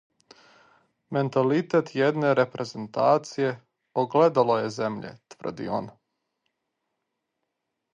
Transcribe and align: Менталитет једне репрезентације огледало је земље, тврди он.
Менталитет 1.17 1.91
једне 1.99 2.33
репрезентације 2.41 3.53
огледало 4.05 4.59
је 4.65 4.75
земље, 4.81 5.15
тврди 5.37 5.73
он. 5.81 5.95